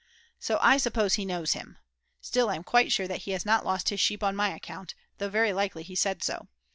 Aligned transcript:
So 0.39 0.57
I 0.63 0.77
suppose 0.77 1.13
he 1.13 1.25
knows 1.25 1.53
him. 1.53 1.77
Still, 2.21 2.49
I'm 2.49 2.63
quite 2.63 2.91
sure 2.91 3.07
that 3.07 3.25
he 3.29 3.33
has 3.33 3.45
not 3.45 3.63
lost 3.67 3.89
his 3.89 4.01
sleep 4.01 4.23
on 4.23 4.35
my 4.35 4.49
account, 4.49 4.95
though 5.19 5.29
very 5.29 5.53
likely 5.53 5.83
he 5.83 5.93
said 5.93 6.23
so. 6.23 6.47